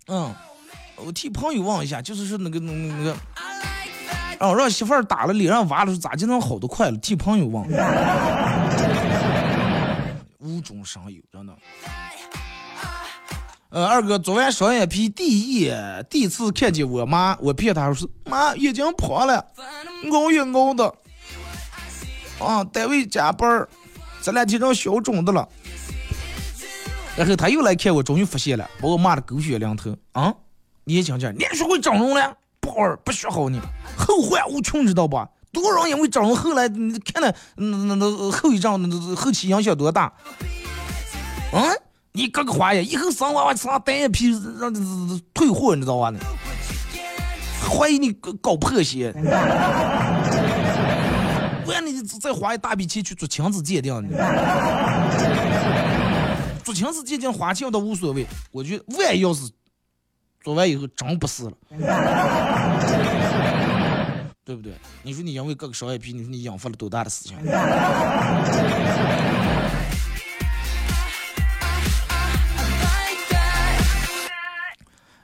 [0.07, 0.33] 嗯，
[0.97, 3.15] 我替朋友问一下，就是说那个那个那个。
[4.39, 6.97] 哦，让媳妇儿打了脸上娃了，咋就能好的快了？
[6.97, 7.63] 替朋友问
[10.39, 11.53] 无中生有，真的。
[13.69, 15.71] 呃，二哥做完双眼皮第一，
[16.09, 19.45] 第一次看见我妈，我骗她说是妈眼睛胖了，
[20.11, 20.93] 熬也熬的。
[22.39, 23.69] 啊，单位加班儿，
[24.21, 25.47] 这两天成消肿的了。
[27.15, 29.95] 然后他又来看我，终于发现了，把我骂的狗血淋头。
[30.13, 30.33] 啊，
[30.83, 32.35] 你也讲讲，你也学会整容了？
[32.59, 33.61] 不好，不学好你。
[33.95, 35.17] 后患无穷，知道不？
[35.51, 40.11] 多少人因为整容，后来你看了，那那那后遗症，那后期影响多大？
[41.51, 41.61] 嗯，
[42.13, 44.73] 你哥个花呀，以后生娃娃生单眼皮，让
[45.33, 46.11] 退货，你知道吧？
[47.69, 49.11] 怀疑你搞破鞋，
[51.63, 53.93] 不然你再花一大笔钱去做亲子鉴定，
[56.63, 59.49] 做亲子鉴定花钱倒无所谓，我觉得万一要是
[60.41, 61.53] 做完以后真不是了。
[64.45, 64.73] 对不对？
[65.03, 67.37] 你说你因为割个双眼皮，你说你引发了多大的事情？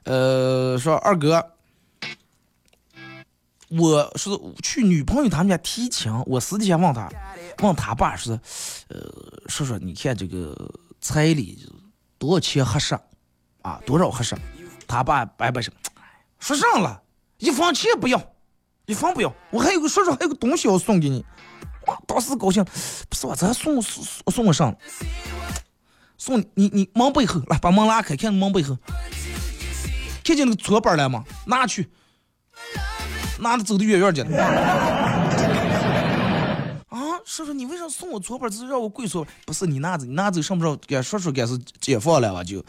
[0.05, 1.45] 呃，说二哥，
[3.67, 4.29] 我是
[4.63, 7.11] 去女朋友他们家提亲，我私底下问他，
[7.61, 8.39] 问他爸说，
[8.87, 8.97] 呃，
[9.47, 10.55] 说说你看这个
[10.99, 11.67] 彩礼
[12.17, 12.97] 多少钱合适？
[13.61, 14.35] 啊，多少合适？
[14.87, 15.71] 他爸摆摆手，
[16.39, 17.01] 说上了，
[17.37, 18.21] 一分钱不要。
[18.85, 21.23] 一分不要，我还有个说说还有个东西要送给你，
[21.85, 22.65] 哇，当时高兴，
[23.07, 24.75] 不是我这送送送我上，
[26.17, 28.75] 送你你门背后来把门拉开，看门背后，
[30.23, 31.23] 看见那个搓板了吗？
[31.45, 31.91] 拿去，
[33.37, 34.25] 拿着走的远远的。
[36.99, 38.51] 啊，叔叔，你为啥送我搓板？
[38.51, 39.25] 是让我跪搓？
[39.45, 40.77] 不是你拿着，你拿走上不上？
[40.85, 42.43] 给说说，该是解放了吧？
[42.43, 42.61] 就。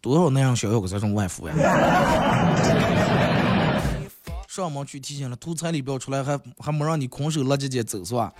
[0.00, 1.54] 多少男人想要个这种外服呀？
[4.48, 8.32] 上门去提醒了，图彩礼不要出来，还还没让你空手拉姐姐走是吧？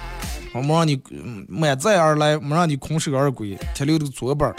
[0.53, 1.01] 还没让你
[1.49, 4.53] 满载而来，没让你空手而归，贴留的左本。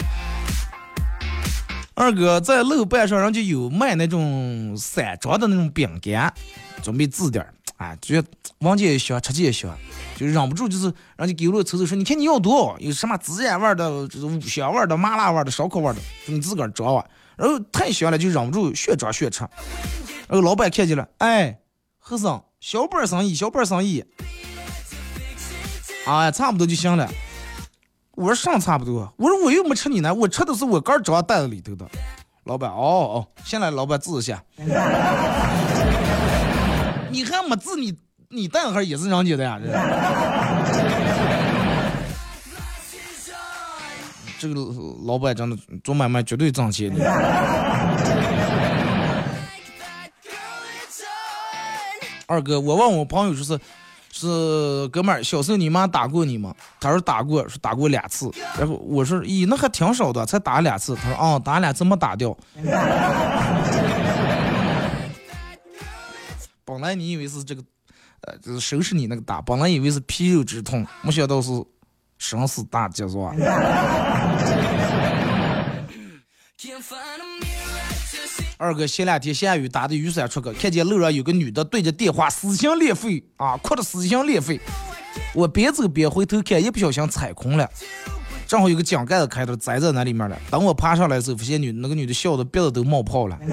[1.94, 6.32] 二哥在楼板上，人家有卖那种散装的那种饼干，
[6.82, 7.54] 准备自点儿。
[7.76, 8.28] 哎，觉得
[8.58, 9.76] 闻起也香，吃起也香，
[10.16, 12.78] 就忍不住就是让你给我瞅瞅，说你看你要多少？
[12.80, 13.90] 有什么孜然味的、
[14.22, 17.06] 五香味的、麻辣味的、烧烤味的，你自个儿找啊。
[17.36, 19.40] 然后太香了，就忍不住越抓越吃。
[20.28, 21.58] 然后老板看见了，哎，
[21.98, 24.04] 和尚，小本生意，小本生意，
[26.06, 27.08] 哎，差不多就行了。
[28.16, 31.84] 我说上差不多，我说我又没吃你呢，我吃的是我刚装袋子里头的。
[32.44, 34.42] 老板，哦哦，现在老板治一下。
[37.10, 37.96] 你还没治你，
[38.28, 39.58] 你蛋盒也是人家的呀？
[44.38, 44.54] 这个
[45.06, 47.02] 老板真的做买卖绝对挣钱的。
[52.26, 53.58] 二哥，我问我朋友说是
[54.16, 56.54] 是哥们儿，小时候你妈打过你吗？
[56.78, 58.30] 他说打过，说打过两次。
[58.56, 60.94] 然后我说咦，那还挺少的，才打两次。
[60.94, 62.36] 他说啊，打两次没打掉。
[66.64, 67.62] 本来你以为是这个，
[68.20, 71.50] 呃，就是收拾你那个打，本来以为是皮肉之痛，没想到是
[72.16, 73.34] 生死大劫，是吧？
[78.56, 84.60] 二哥前两天下雨，打的雨伞出去，看见路上有个女的对着电话撕心裂肺啊，哭的撕心裂肺。
[85.34, 87.68] 我边走边回头看，一不小心踩空了，
[88.46, 90.38] 正好有个井盖子开着，栽在那里面了。
[90.50, 93.38] 等我爬上来的时候，发现女那个女的笑的鼻子都冒泡了。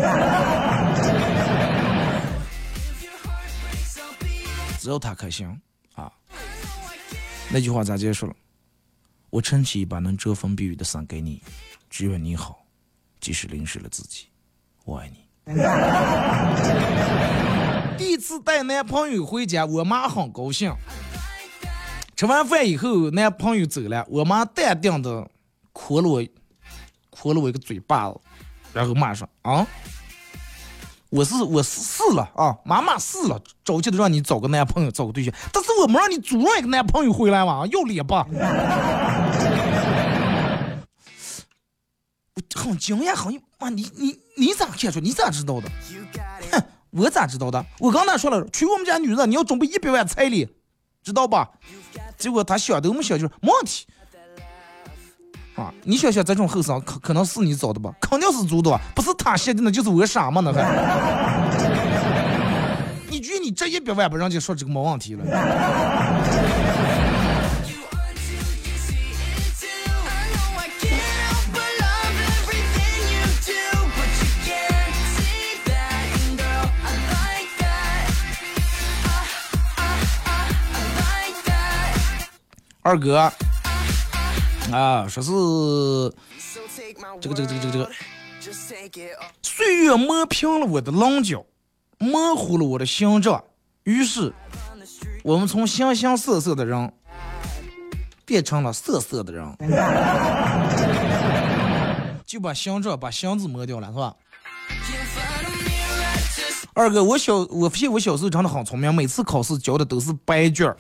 [4.80, 5.48] 只要她开心
[5.94, 6.12] 啊！
[7.50, 8.34] 那句话咋结束了？
[9.30, 11.42] 我撑起一把能遮风避雨的伞给你，
[11.90, 12.66] 只愿你好，
[13.20, 14.26] 即使淋湿了自己，
[14.86, 15.18] 我爱你。
[17.98, 20.74] 第一次带男朋友回家，我妈很高兴。
[22.16, 25.28] 吃完饭以后，男朋友走了，我妈淡定的
[25.72, 26.24] 夸了我，
[27.10, 28.20] 夸了我一个嘴巴子，
[28.74, 29.66] 然后骂说：“啊。”
[31.10, 38.26] 我是我是试了啊，妈妈试了，着急的让你找个男朋友，找个对象，但是我没让你主动一个男朋友回来嘛，要脸吧？
[42.56, 45.00] 很惊讶，很妈，你你你咋看出？
[45.00, 45.70] 你咋知道的？
[46.52, 47.64] 哼，我咋知道的？
[47.80, 50.48] 我刚才说了，娶我们家女人，你要准备一百万彩礼，
[51.04, 51.50] 知道吧？
[52.18, 53.86] 结果他想都没想，就是没问题。
[55.56, 57.94] 啊，你想想这种后生，可可能是你找的吧？
[58.00, 60.42] 肯定是租的，不是他写的，那就是我傻吗？
[60.44, 60.62] 那还？
[63.10, 65.26] 你觉得你这一百万不让人家说这个没问题了？
[82.84, 83.32] 二哥
[84.72, 85.30] 啊，说是
[87.20, 87.88] 这个这个这个这个这个，
[89.44, 91.46] 岁月磨平了我的棱角，
[92.00, 93.44] 模糊了我的形状，
[93.84, 94.34] 于是
[95.24, 96.92] 我们从形形色色的人
[98.26, 99.46] 变成了色色的人，
[102.26, 104.16] 就把形状把形字磨掉了，是吧？
[106.74, 110.76] 二哥，我小我发现我小时候真的很聪明，每次考试交的都是白卷儿。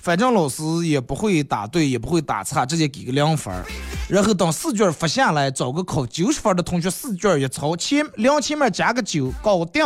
[0.00, 3.64] 反正老师也不会打对，也不会打岔，直接给个零分儿。
[4.08, 9.84] 然后等试卷发下来，找个考九十分的同学试卷一抄，前两前面加个九，搞定。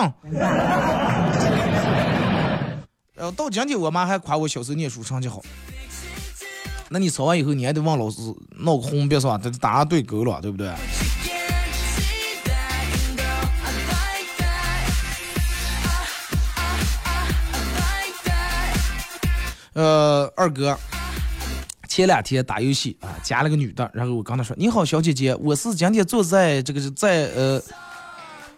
[3.15, 5.43] 然 后到今天，我妈还夸我小时候念书成绩好。
[6.91, 8.21] 那你抄完以后，你还得问老师
[8.61, 9.39] 闹个红笔是吧？
[9.43, 10.73] 这答案对够了，对不对？
[19.75, 20.79] 呃，二哥，
[21.89, 27.61] 前两天打游戏啊，加了个女的，然后我跟她说：“你好，小姐姐，我是今天坐在这个在呃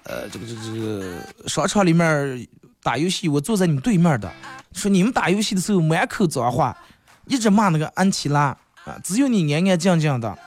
[0.05, 2.47] 呃这个这个这个商场里面
[2.83, 4.31] 打游戏，我坐在你对面的。
[4.75, 6.77] 说你们打游戏的时候满口脏话，
[7.27, 8.55] 一直骂那个安琪拉
[8.85, 10.39] 啊，只有你安安静静的。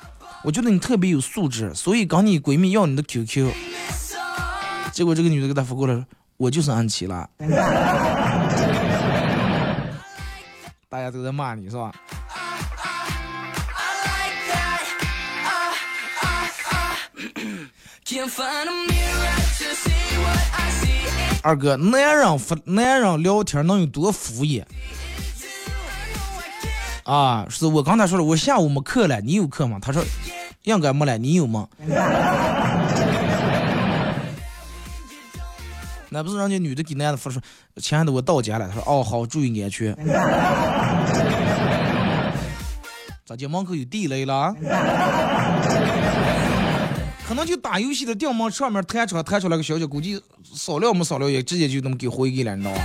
[0.43, 3.51] 我觉得你特别有素质，所以跟你闺蜜要你的 QQ。
[4.93, 6.05] 结果这个女的给他发过来，
[6.37, 7.27] 我就是安琪拉。”
[10.91, 11.91] 大家都在骂你是吧？
[21.43, 24.63] 二哥，男人发男人聊天能有多敷衍？
[27.03, 29.77] 啊，是我刚才说了，我下午没课了，你有课吗？
[29.79, 30.03] 他说
[30.63, 31.67] 应该没了，你有吗？
[36.09, 37.41] 那不是人家女的给男的发说，
[37.77, 38.67] 亲爱的，我到家了。
[38.67, 39.95] 他说，哦，好，注意安全。
[43.25, 44.53] 咋家门口有地雷了？
[47.27, 52.81] 可能就打游戏的电门上面弹出来弹出来个消息，估计扫料没扫料也直接就那么给回给了，你知道吧？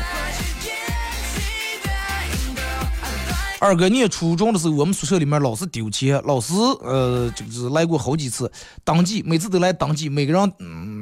[3.59, 6.53] 二哥念初中的时候，我们宿舍里面老是丢钱，老师
[6.83, 8.53] 呃就是来过好几次
[8.85, 10.94] 登记，每次都来登记，每个人嗯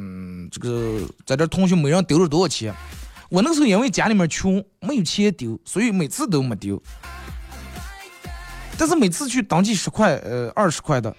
[0.53, 2.73] 这个在这同学每人丢了多少钱。
[3.31, 6.81] 我那时候因为家里面穷，没有钱丢，所以每次都没丢。
[8.77, 11.15] 但是每次去登记十块呃二十块的，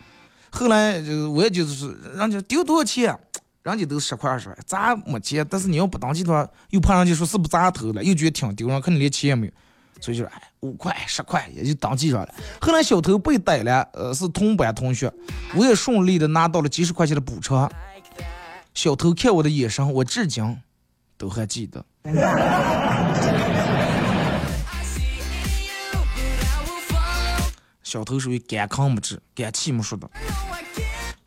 [0.52, 3.18] 后来就我也就是人家丢多少钱，
[3.64, 5.44] 人家都十块二十块，咱没钱。
[5.50, 9.54] 但是你要不登记的话，又怕人家说是不是咱偷了，又觉得挺丢人，可能连钱也没有。
[10.00, 12.36] 所以就哎，五块十块也就登记上了。
[12.62, 15.12] 后来小偷被逮了，呃，是同班同学，
[15.56, 17.72] 我也顺利的拿到了几十块钱的补偿。
[18.74, 20.58] 小偷看我的眼神，我至今
[21.18, 21.86] 都还记得。
[27.84, 30.10] 小偷属于敢扛不住，敢气没说的。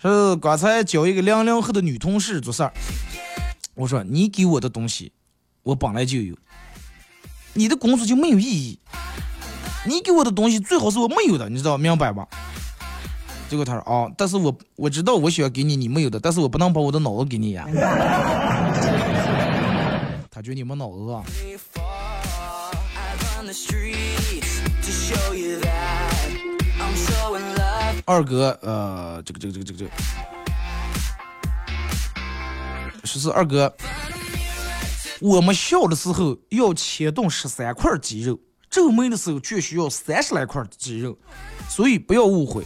[0.03, 2.73] 是刚才教一个零零后的女同事做事儿，
[3.75, 5.13] 我说你给我的东西，
[5.63, 6.37] 我本来就有。
[7.55, 8.79] 你的工作就没有意义。
[9.87, 12.27] 你给我的东西最好是我没有的，你知道明白吧？
[13.49, 17.65] 结果他说啊，但是我我知道我喜欢给你你没有的，但是我不能把我的脑子给你呀。
[20.31, 21.23] 他觉得你没脑子啊。
[28.05, 29.91] 二哥，呃，这个这个这个这个这个，
[33.05, 33.75] 说是二哥。
[35.21, 38.39] 我们笑的时候要牵动十三块肌肉，
[38.69, 41.17] 皱眉的时候却需要三十来块肌肉，
[41.69, 42.65] 所以不要误会。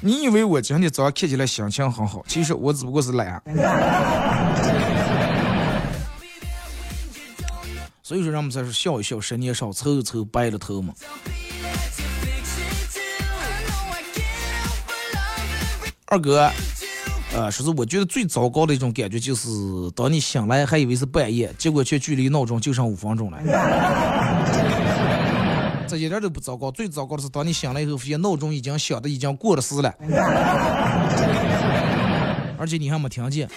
[0.00, 3.42] 你以为我今天早上看起来心情很好，其实我只不过是懒啊。
[8.02, 10.94] 所以说，人们才说笑一笑，十年少，愁一愁，白了头嘛。
[16.06, 16.50] 二哥。
[17.34, 19.48] 呃，说是我觉得最糟糕的一种感觉，就是
[19.94, 23.38] 当你醒来还以为是半夜，结果却距离闹钟就剩五分钟了。
[25.88, 29.94] 这一点都不糟糕，最糟糕的是当你醒来以后，发现闹钟已经响的已经过了时了。
[32.58, 33.48] 而且你还没听见。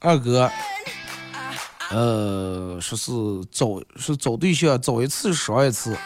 [0.00, 0.50] 二哥，
[1.90, 3.10] 呃，说是
[3.50, 5.96] 找是找对象，找一次少一次，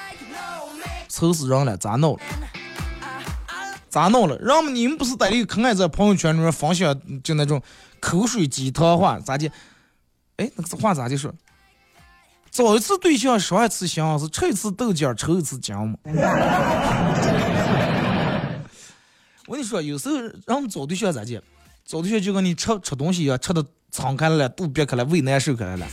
[1.08, 2.20] 愁死人了，咋弄了？
[3.88, 4.38] 咋弄了？
[4.38, 7.60] 让们你们不是在那个可爱在朋友圈里面分享就那种
[7.98, 9.50] 口水鸡汤话，咋的？
[10.36, 11.34] 哎，那个话咋的说？
[12.58, 15.96] 找一次对象伤一次心，是吃一次豆角抽一次筋嘛？
[19.46, 21.40] 我跟你说，有时候让们找对象咋的？
[21.84, 25.86] 找对象就跟你吃吃东西一样，吃的撑开了，肚憋开了，胃难受开了。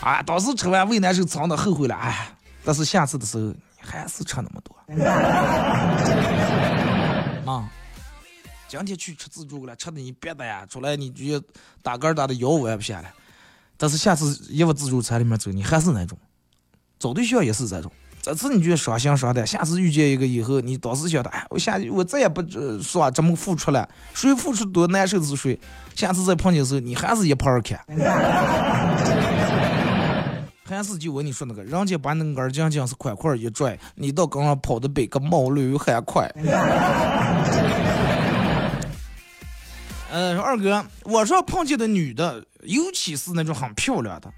[0.00, 2.28] 啊，当时吃完胃难受，撑的后悔了，哎，
[2.64, 4.76] 但是下次的时候还是吃那么多。
[7.52, 7.68] 啊，
[8.68, 11.42] 今天去吃自助了，吃的你憋的呀，出来你就
[11.82, 13.12] 打嗝打的腰弯不下来。
[13.76, 16.16] 但是下次一往自助餐里面走，你还是那种。
[16.98, 17.90] 找对象也是这种。
[18.22, 22.42] 这次你觉耍心伤的，下次遇见一个以后，你当时想的，哎，我下我再也不
[22.80, 25.60] 说这么付出了，谁付出多难受是谁。
[25.94, 27.78] 下次再碰见的时候，你还是一盘看。
[30.66, 36.26] 还是就我你说那个，人家把那个耳镜镜是块块一拽，你到跟上跑的比个毛驴还快。
[40.14, 44.32] 呃，二哥，我说碰见的女的，尤其是那种很漂亮的。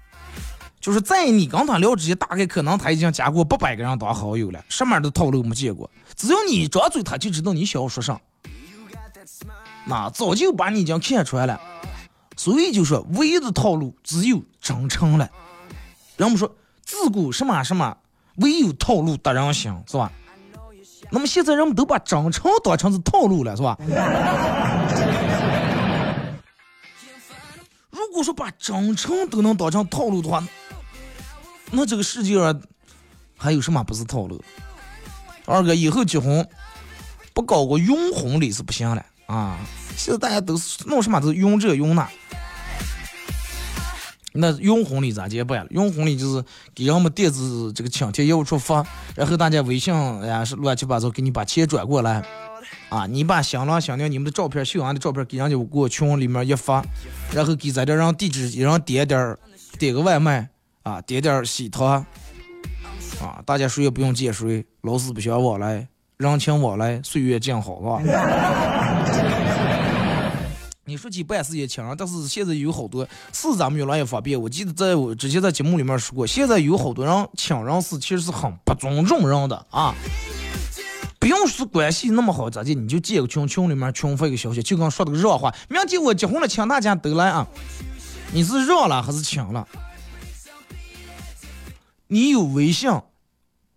[0.81, 5.87] 就是在你跟他聊之前，大概可能他已经加过八百个人当好友了，什么样的套路没见过？
[6.15, 8.19] 只要你一张嘴，他就知道你想要说啥。
[9.85, 11.61] 那早就把你已经看出来了，
[12.35, 15.29] 所以就说唯一的套路只有真诚了。
[16.15, 17.95] 人们说自古什么什么，
[18.37, 20.11] 唯有套路得人心，是吧？
[21.11, 23.77] 那么现在人们都把真诚当成是套路了，是吧？
[27.97, 30.47] 如果说把真诚都能当成套路的话，
[31.71, 32.61] 那这个世界上
[33.35, 34.43] 还有什么不是套路？
[35.45, 36.47] 二哥以后结婚
[37.33, 39.57] 不搞个用婚礼是不行了啊！
[39.95, 42.07] 现在大家都是弄什么都是用这用那。
[44.33, 45.67] 那用婚礼咋结办了？
[45.71, 46.43] 用婚礼就是
[46.75, 48.85] 给人们电子这个请帖业务处发，
[49.15, 49.93] 然后大家微信
[50.23, 52.23] 呀是乱七八糟给你把钱转过来，
[52.89, 56.83] 啊，你把新郎新娘你们的照片秀完的照片给人家过群里面一发，
[57.33, 59.37] 然后给咱这让地址一人点点
[59.79, 60.49] 点个外卖。
[60.83, 62.05] 啊，点点喜糖，
[63.19, 65.85] 啊，大家谁也不用见谁，老死不相往来，
[66.15, 68.21] 人情往来，岁月静好，是吧？
[70.87, 74.41] 你说起办事也强，但是现在有好多是咱们越来越方便。
[74.41, 79.93] 我记得在我之前在节目里面说过，现在有好多人请人是其实是很不尊重人的啊。
[81.37, 82.73] 不用说关系那么好，咋的？
[82.73, 87.45] 你就建个群，群里面群发一个消息，就跟说这个热话，明天我结婚了，请大家都来啊。
[88.33, 89.67] 你是热了还是请了？
[92.07, 92.89] 你有微信，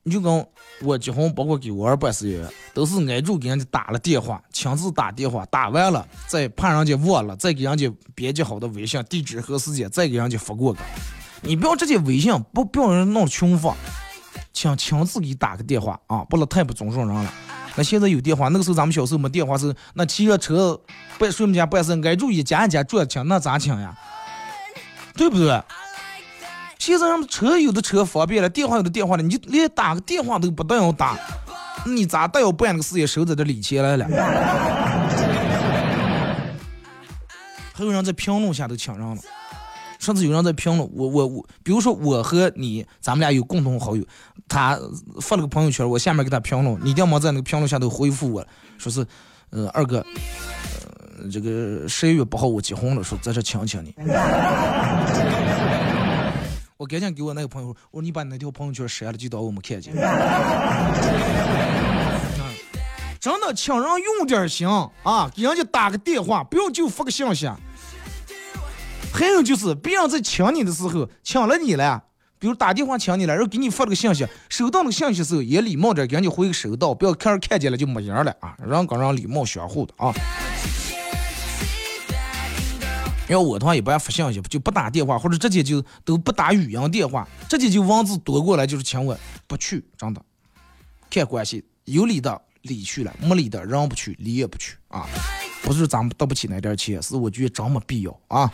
[0.04, 0.46] 你就跟
[0.80, 2.42] 我结婚，包括给我儿办事也
[2.72, 10.78] 都是挨住给人家打了电话，亲自打电话，打完了再怕人家忘了，再给人家编辑好的微信地址和时间，再给人家发过个。
[11.42, 13.76] 你不要直接微信，不不要人弄群发，
[14.54, 17.30] 请亲自给打个电话啊，不能太不尊重人了。
[17.76, 20.80] 那现在有电话，那个时候咱们小时候没电话是那骑着车
[21.18, 23.96] 办谁们家办事，挨住一家一家转请，那咋请呀？
[25.14, 25.62] 对不对？
[26.78, 31.16] 现在人们车有的车方便了，电话有的电话了，你连打个电话都不带要打，
[31.84, 34.06] 你咋都要办那个事业收在这里钱来了？
[37.74, 39.22] 还有人在评论下都抢上了，
[40.00, 44.02] 上次有人在评论我我我，比如说我和你，咱们俩有共同好友，
[44.48, 44.76] 他
[45.20, 48.44] 发了个朋友圈，我下面给他评论，你一定要在那个评论下头回复我，
[48.78, 49.06] 说是，
[49.50, 49.98] 呃二哥，
[51.18, 53.94] 呃这个十一月八号我结婚了，说在这请请你。
[56.78, 59.92] 我赶紧给我那个朋友：“我说你把你那条朋友圈删了，就当我没看见。
[63.20, 64.66] ”真的，请人用点心
[65.02, 67.46] 啊，给人家打个电话，不要就发个信息。
[69.12, 72.02] 还有就是，别人在请你的时候，请了你了，
[72.38, 80.14] 比如打电话请你了，然后给你发了个信息，收到那个信息的时候也礼貌点，给人家回个收到，不要看看见了就没影了啊，人跟人礼貌相互的啊。
[83.28, 90.20] 要我的话，一般发信息就不打电话，或者直接就都不打语音电话，直接就文字夺过来就是请我不去，真的，
[91.08, 95.06] 看关系，有理的理去了，没理的人不去，理也不去啊，
[95.62, 98.50] 不是咱们得不起那点钱，是我觉得真没必要啊。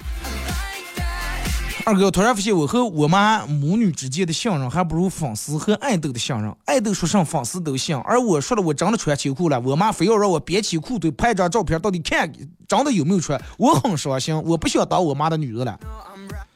[1.89, 6.53] 二哥，突然发现我和我妈母女之间的信任还不如粉丝和爱豆的信任。
[6.65, 12.29] 爱豆说上粉丝都信，而我说了我真的穿秋裤了，我妈非要让我别起裤腿拍张照片，到底看
[12.67, 13.41] 真的有没有穿？
[13.57, 15.79] 我很伤心，我不想当我妈的女人了。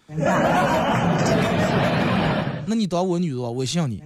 [2.66, 4.02] 那你当我女人，我信你。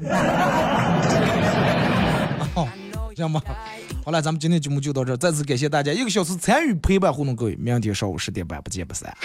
[2.55, 2.69] 好，
[3.17, 3.41] 这样吧？
[4.05, 9.17] 好了，咱们今天节目就到这，再次感谢大家一个小时参与陪伴互动，各位，明天上午十点半不见不散。